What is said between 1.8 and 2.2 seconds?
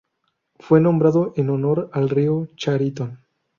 al